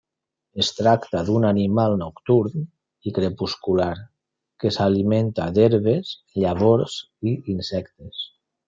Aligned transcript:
Es 0.61 0.69
tracta 0.77 1.19
d'un 1.27 1.45
animal 1.49 1.93
nocturn 1.99 2.63
i 3.11 3.15
crepuscular 3.19 3.91
que 4.65 4.75
s'alimenta 4.79 5.49
d'herbes, 5.61 6.19
llavors 6.43 6.99
i 7.33 7.39
insectes. 7.57 8.29